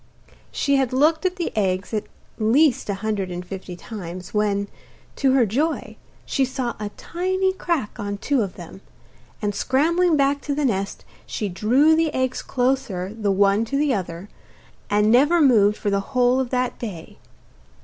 She 0.51 0.77
had 0.77 0.93
looked 0.93 1.27
at 1.27 1.35
the 1.35 1.55
eggs 1.55 1.93
at 1.93 2.05
least 2.39 2.89
a 2.89 2.95
hundred 3.05 3.29
and 3.29 3.45
fifty 3.45 3.75
times, 3.75 4.33
when, 4.33 4.67
to 5.17 5.33
her 5.33 5.45
joy, 5.45 5.95
she 6.25 6.43
saw 6.43 6.73
a 6.79 6.89
tiny 6.97 7.53
crack 7.53 7.99
on 7.99 8.17
two 8.17 8.41
of 8.41 8.55
them, 8.55 8.81
and 9.43 9.53
scrambling 9.53 10.17
back 10.17 10.41
to 10.41 10.55
the 10.55 10.65
nest 10.65 11.05
she 11.27 11.49
drew 11.49 11.95
the 11.95 12.11
eggs 12.15 12.41
closer 12.41 13.13
the 13.13 13.31
one 13.31 13.63
to 13.65 13.77
the 13.77 13.93
other, 13.93 14.27
and 14.89 15.11
never 15.11 15.39
moved 15.39 15.77
for 15.77 15.91
the 15.91 15.99
whole 15.99 16.39
of 16.39 16.49
that 16.49 16.79
day. 16.79 17.19